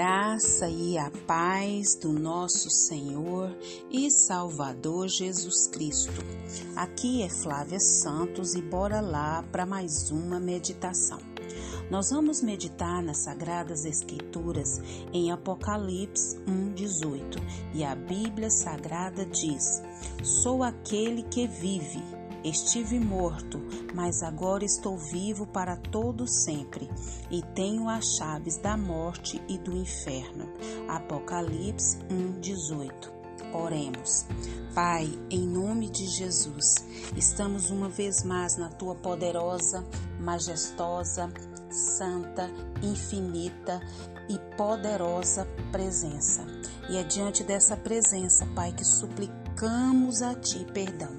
[0.00, 3.54] graça e a paz do nosso Senhor
[3.90, 6.24] e Salvador Jesus Cristo.
[6.74, 11.18] Aqui é Flávia Santos e bora lá para mais uma meditação.
[11.90, 14.80] Nós vamos meditar nas Sagradas Escrituras
[15.12, 17.36] em Apocalipse 1,18
[17.74, 19.82] e a Bíblia Sagrada diz:
[20.22, 22.02] Sou aquele que vive
[22.42, 23.60] Estive morto,
[23.94, 26.88] mas agora estou vivo para todo sempre
[27.30, 30.48] e tenho as chaves da morte e do inferno.
[30.88, 33.12] Apocalipse 1:18.
[33.52, 34.26] Oremos.
[34.74, 36.76] Pai, em nome de Jesus,
[37.16, 39.84] estamos uma vez mais na tua poderosa,
[40.20, 41.30] majestosa,
[41.68, 42.48] santa,
[42.82, 43.80] infinita
[44.28, 46.46] e poderosa presença.
[46.88, 51.18] E é diante dessa presença, Pai, que suplicamos a ti perdão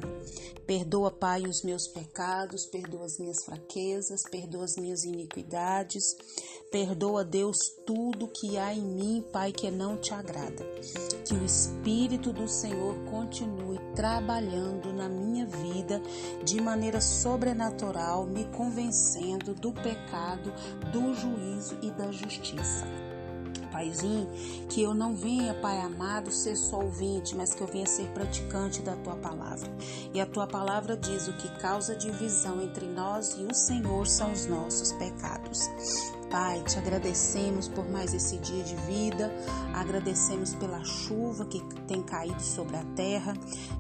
[0.66, 6.16] Perdoa, Pai, os meus pecados, perdoa as minhas fraquezas, perdoa as minhas iniquidades.
[6.72, 10.64] Perdoa, Deus, tudo que há em mim, Pai, que não te agrada.
[11.28, 16.02] Que o Espírito do Senhor continue trabalhando na minha vida
[16.46, 20.54] de maneira sobrenatural, me convencendo do pecado,
[20.94, 23.11] do juízo e da justiça.
[23.82, 24.30] Paizinho,
[24.70, 28.82] que eu não venha, Pai amado, ser só ouvinte, mas que eu venha ser praticante
[28.82, 29.68] da tua palavra.
[30.14, 34.32] E a tua palavra diz: o que causa divisão entre nós e o Senhor são
[34.32, 35.68] os nossos pecados.
[36.32, 39.30] Pai, te agradecemos por mais esse dia de vida,
[39.74, 43.34] agradecemos pela chuva que tem caído sobre a terra,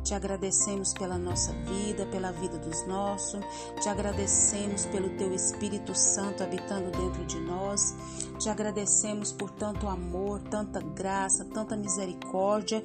[0.04, 3.40] te agradecemos pela nossa vida, pela vida dos nossos,
[3.82, 7.96] te agradecemos pelo teu Espírito Santo habitando dentro de nós,
[8.38, 12.84] te agradecemos por tanto amor, tanta graça, tanta misericórdia,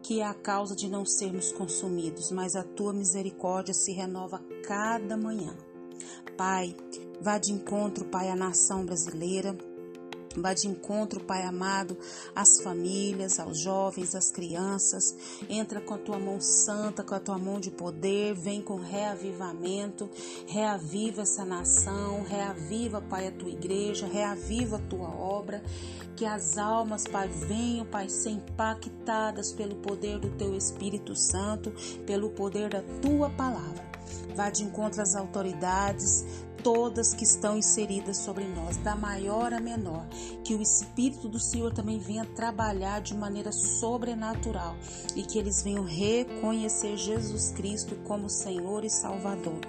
[0.00, 5.16] que é a causa de não sermos consumidos, mas a tua misericórdia se renova cada
[5.16, 5.56] manhã.
[6.38, 6.72] Pai,
[7.20, 9.58] Vá de encontro, Pai, à nação brasileira.
[10.36, 11.96] Vá de encontro, Pai amado,
[12.34, 15.16] às famílias, aos jovens, às crianças.
[15.48, 18.34] Entra com a tua mão santa, com a tua mão de poder.
[18.34, 20.08] Vem com reavivamento.
[20.46, 22.22] Reaviva essa nação.
[22.24, 24.06] Reaviva, Pai, a tua igreja.
[24.06, 25.62] Reaviva a tua obra.
[26.16, 31.72] Que as almas, Pai, venham, Pai, ser impactadas pelo poder do teu Espírito Santo,
[32.06, 33.88] pelo poder da tua palavra.
[34.34, 36.24] Vá de encontro às autoridades,
[36.62, 40.06] todas que estão inseridas sobre nós, da maior a menor.
[40.44, 44.76] Que o Espírito do Senhor também venha trabalhar de maneira sobrenatural
[45.14, 49.60] e que eles venham reconhecer Jesus Cristo como Senhor e Salvador.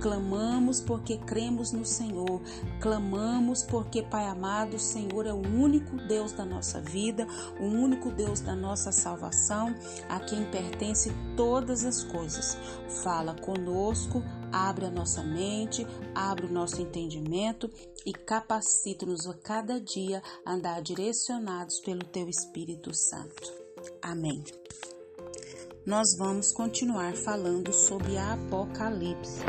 [0.00, 2.40] Clamamos porque cremos no Senhor,
[2.80, 7.26] clamamos porque, Pai amado, o Senhor é o único Deus da nossa vida,
[7.58, 9.74] o único Deus da nossa salvação,
[10.08, 12.56] a quem pertence todas as coisas.
[13.02, 17.70] Fala conosco abre a nossa mente, abre o nosso entendimento
[18.04, 23.52] e capacita-nos a cada dia a andar direcionados pelo Teu Espírito Santo.
[24.02, 24.42] Amém.
[25.86, 29.40] Nós vamos continuar falando sobre a Apocalipse.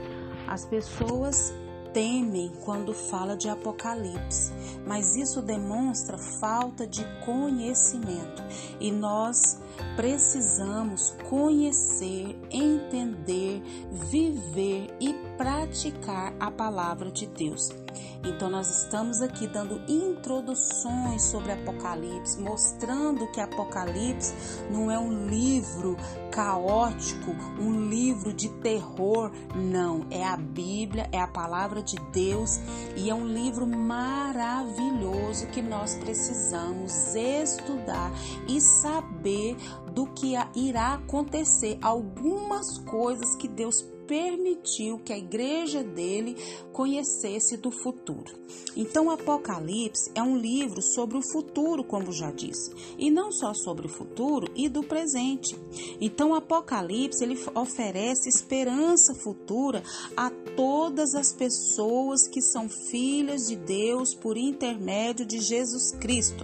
[0.48, 1.54] As pessoas
[1.94, 4.52] temem quando fala de Apocalipse,
[4.86, 8.44] mas isso demonstra falta de conhecimento
[8.80, 9.60] e nós
[9.96, 17.81] precisamos conhecer, entender, viver e praticar a palavra de Deus.
[18.24, 24.34] Então, nós estamos aqui dando introduções sobre Apocalipse, mostrando que Apocalipse
[24.70, 25.98] não é um livro
[26.32, 30.06] caótico, um livro de terror, não.
[30.10, 32.60] É a Bíblia, é a palavra de Deus
[32.96, 38.12] e é um livro maravilhoso que nós precisamos estudar
[38.48, 39.58] e saber
[39.94, 41.78] do que irá acontecer.
[41.82, 46.36] Algumas coisas que Deus permitiu que a igreja dele
[46.74, 48.36] conhecesse do futuro.
[48.76, 53.86] Então, Apocalipse é um livro sobre o futuro, como já disse, e não só sobre
[53.86, 55.58] o futuro e do presente.
[56.02, 59.82] Então, Apocalipse ele oferece esperança futura
[60.18, 66.44] a todas as pessoas que são filhas de Deus por intermédio de Jesus Cristo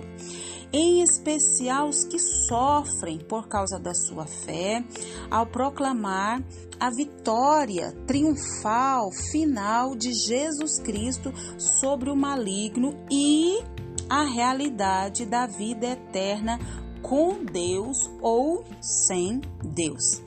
[0.72, 4.84] em especial os que sofrem por causa da sua fé,
[5.30, 6.44] ao proclamar
[6.80, 13.64] a vitória triunfal final de Jesus Cristo sobre o maligno e
[14.10, 16.60] a realidade da vida eterna
[17.02, 20.22] com Deus ou sem Deus.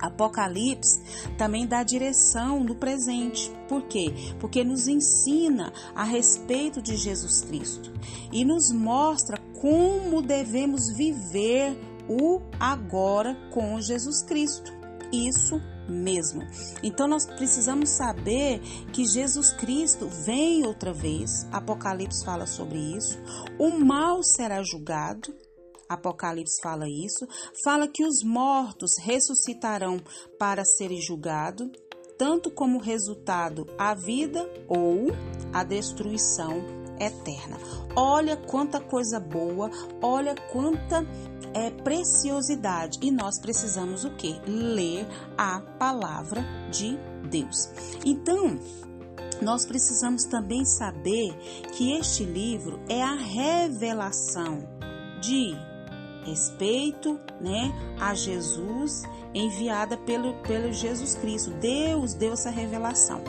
[0.00, 1.00] Apocalipse
[1.36, 3.50] também dá direção no presente.
[3.68, 4.12] Por quê?
[4.38, 7.92] Porque nos ensina a respeito de Jesus Cristo
[8.32, 11.76] e nos mostra como devemos viver
[12.08, 14.72] o agora com Jesus Cristo.
[15.12, 16.42] Isso mesmo.
[16.82, 18.60] Então nós precisamos saber
[18.92, 21.46] que Jesus Cristo vem outra vez.
[21.50, 23.18] Apocalipse fala sobre isso.
[23.58, 25.34] O mal será julgado.
[25.88, 27.26] Apocalipse fala isso.
[27.64, 29.98] Fala que os mortos ressuscitarão
[30.38, 31.68] para serem julgados,
[32.18, 35.06] tanto como resultado a vida ou
[35.52, 37.56] a destruição eterna.
[37.96, 41.04] Olha quanta coisa boa, olha quanta
[41.54, 44.40] é preciosidade e nós precisamos o que?
[44.46, 45.06] Ler
[45.36, 46.98] a palavra de
[47.28, 47.68] Deus.
[48.04, 48.58] Então,
[49.40, 51.32] nós precisamos também saber
[51.76, 54.68] que este livro é a revelação
[55.20, 55.56] de
[56.28, 59.02] respeito, né, a Jesus
[59.34, 61.50] enviada pelo, pelo Jesus Cristo.
[61.60, 63.22] Deus deu essa revelação.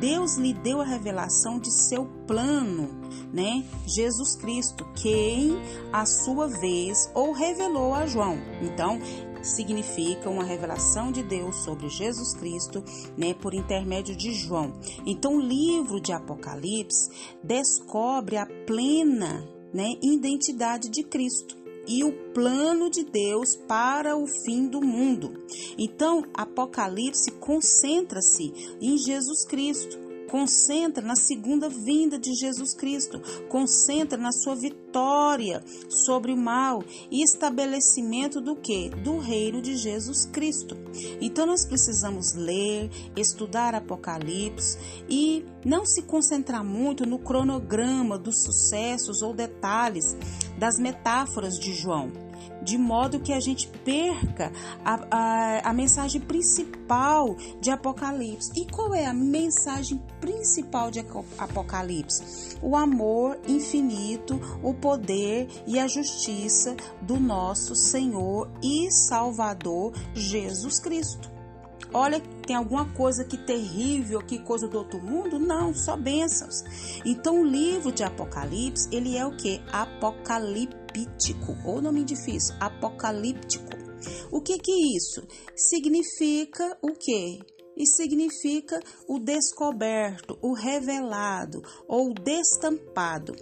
[0.00, 2.88] Deus lhe deu a revelação de seu plano,
[3.32, 3.64] né?
[3.86, 5.56] Jesus Cristo, quem
[5.92, 8.36] a sua vez ou revelou a João.
[8.60, 8.98] Então,
[9.42, 12.82] significa uma revelação de Deus sobre Jesus Cristo,
[13.16, 14.72] né, por intermédio de João.
[15.06, 17.10] Então, o livro de Apocalipse
[17.42, 24.66] descobre a plena, né, identidade de Cristo e o plano de Deus para o fim
[24.66, 25.32] do mundo.
[25.78, 29.98] Então, Apocalipse concentra-se em Jesus Cristo,
[30.32, 33.20] concentra na segunda vinda de Jesus Cristo,
[33.50, 38.88] concentra na sua vitória sobre o mal e estabelecimento do que?
[38.88, 40.74] Do reino de Jesus Cristo.
[41.20, 49.20] Então nós precisamos ler, estudar Apocalipse e não se concentrar muito no cronograma dos sucessos
[49.20, 50.16] ou detalhes
[50.58, 52.31] das metáforas de João
[52.62, 54.52] de modo que a gente perca
[54.84, 58.52] a, a, a, mensagem principal de Apocalipse.
[58.56, 61.04] E qual é a mensagem principal de
[61.38, 62.56] Apocalipse?
[62.62, 71.32] O amor infinito, o poder e a justiça do nosso Senhor e Salvador Jesus Cristo.
[71.94, 75.38] Olha, tem alguma coisa que terrível, que coisa do outro mundo?
[75.38, 76.64] Não, só bênçãos.
[77.04, 79.60] Então o livro de Apocalipse, ele é o que?
[80.92, 83.70] Apocalíptico, ou nome difícil, apocalíptico.
[84.30, 85.26] O que que é isso?
[85.56, 87.38] Significa o quê?
[87.74, 88.78] E significa
[89.08, 93.34] o descoberto, o revelado ou destampado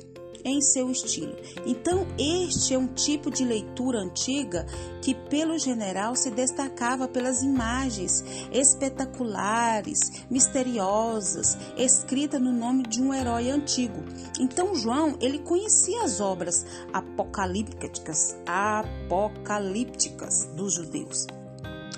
[0.44, 1.34] em seu estilo.
[1.66, 4.66] Então, este é um tipo de leitura antiga
[5.02, 8.22] que, pelo general, se destacava pelas imagens
[8.52, 9.98] espetaculares,
[10.30, 14.02] misteriosas, escrita no nome de um herói antigo.
[14.38, 21.26] Então, João, ele conhecia as obras apocalípticas, apocalípticas dos judeus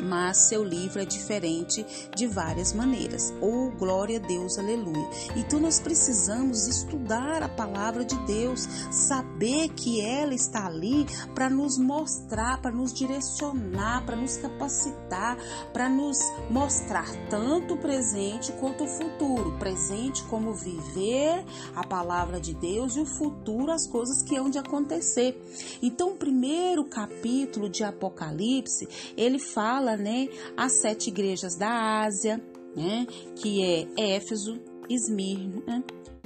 [0.02, 3.32] mas seu livro é diferente de várias maneiras.
[3.40, 5.08] Oh, glória a Deus, aleluia.
[5.36, 11.78] Então nós precisamos estudar a palavra de Deus, saber que ela está ali para nos
[11.78, 15.36] mostrar, para nos direcionar, para nos capacitar,
[15.72, 16.18] para nos
[16.50, 19.56] mostrar tanto o presente quanto o futuro.
[19.58, 21.44] Presente como viver
[21.76, 25.40] a palavra de Deus e o futuro as coisas que hão de acontecer.
[25.82, 32.40] Então, o primeiro capítulo de Apocalipse, ele fala fala, né, as sete igrejas da Ásia,
[32.74, 33.06] né,
[33.36, 35.84] que é Éfeso, Esmirna,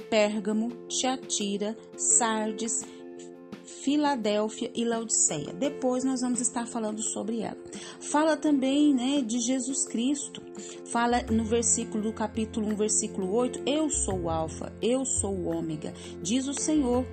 [0.09, 2.85] Pérgamo, Tiatira, Sardes,
[3.65, 5.53] Filadélfia e Laodiceia.
[5.53, 7.57] Depois nós vamos estar falando sobre ela.
[7.99, 10.41] Fala também, né, de Jesus Cristo.
[10.85, 15.47] Fala no versículo do capítulo 1, versículo 8, eu sou o alfa, eu sou o
[15.47, 17.05] ômega, diz o Senhor,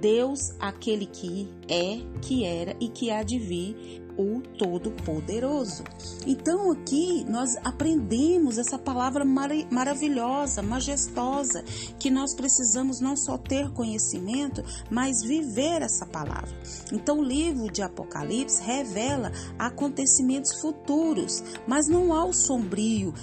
[0.00, 5.84] Deus, aquele que é, que era e que há de vir, o Todo-Poderoso.
[6.26, 11.62] Então aqui nós aprendemos essa palavra mar maravilhosa, majestosa,
[11.98, 16.50] que nós precisamos não só ter conhecimento, mas viver essa palavra.
[16.92, 23.14] Então o livro de Apocalipse revela acontecimentos futuros, mas não há o sombrio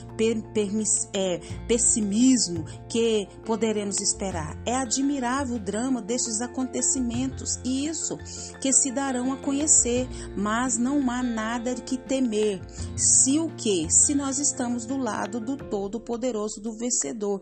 [1.14, 4.58] é, pessimismo que poderemos esperar.
[4.66, 8.18] É admirável o drama destes acontecimentos e isso
[8.62, 12.62] que se darão a conhecer, mas não há nada que temer.
[12.96, 13.92] Se o que?
[13.92, 17.42] Se nós estamos do lado do Todo-Poderoso, do vencedor.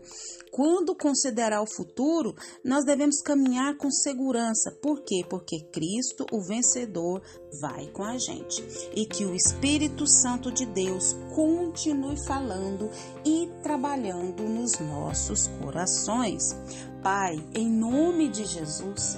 [0.50, 2.34] Quando considerar o futuro,
[2.64, 4.72] nós devemos caminhar com segurança.
[4.82, 5.26] Por quê?
[5.30, 7.22] Porque Cristo, o vencedor,
[7.60, 8.64] vai com a gente.
[8.96, 12.90] E que o Espírito Santo de Deus continue falando
[13.26, 16.56] e trabalhando nos nossos corações.
[17.02, 19.18] Pai, em nome de Jesus,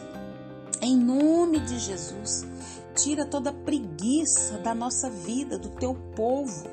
[0.82, 2.44] em nome de Jesus,
[2.96, 6.64] Tira toda preguiça da nossa vida, do teu povo.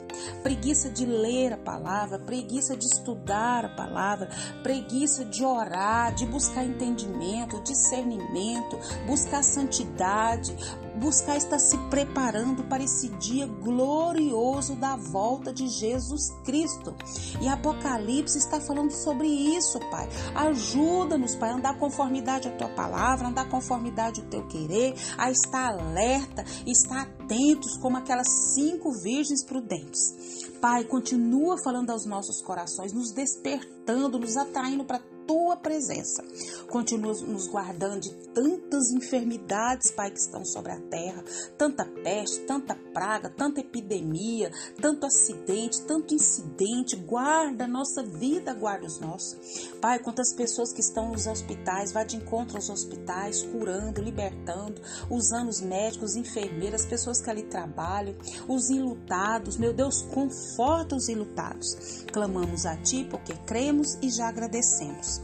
[0.42, 4.28] Preguiça de ler a palavra, preguiça de estudar a palavra,
[4.62, 10.57] preguiça de orar, de buscar entendimento, discernimento, buscar santidade,
[10.97, 16.95] buscar estar se preparando para esse dia glorioso da volta de Jesus Cristo.
[17.40, 20.09] E Apocalipse está falando sobre isso, Pai.
[20.35, 25.73] Ajuda-nos, Pai, a andar conformidade à tua palavra, andar conformidade ao teu querer, a estar
[25.73, 30.51] alerta, estar atentos como aquelas cinco virgens prudentes.
[30.61, 35.01] Pai, continua falando aos nossos corações, nos despertando, nos atraindo para
[35.33, 36.23] tua presença.
[36.69, 41.25] Continua nos guardando de tantas enfermidades, Pai, que estão sobre a terra,
[41.57, 46.97] tanta peste, tanta praga, tanta epidemia, tanto acidente, tanto incidente.
[46.97, 49.71] Guarda a nossa vida, guarda os nossos.
[49.81, 55.49] Pai, quantas pessoas que estão nos hospitais, vá de encontro aos hospitais, curando, libertando, usando
[55.49, 58.15] os médicos, enfermeiras, pessoas que ali trabalham,
[58.47, 59.57] os enlutados.
[59.57, 62.05] Meu Deus, conforta os enlutados.
[62.12, 65.22] Clamamos a Ti porque cremos e já agradecemos.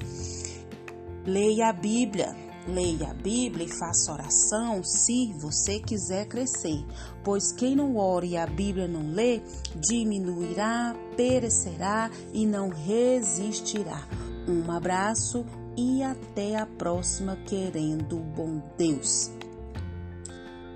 [1.26, 2.34] Leia a Bíblia.
[2.66, 6.84] Leia a Bíblia e faça oração se você quiser crescer,
[7.24, 9.40] pois quem não ora e a Bíblia não lê,
[9.74, 14.06] diminuirá, perecerá e não resistirá.
[14.46, 19.30] Um abraço e até a próxima, querendo o bom Deus.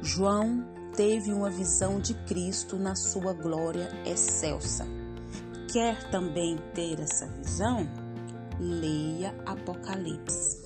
[0.01, 0.65] João
[0.97, 4.87] teve uma visão de Cristo na sua glória excelsa.
[5.73, 8.02] Quer também ter essa visão?
[8.63, 10.63] Leia Apocalipse.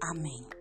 [0.00, 0.53] Amém.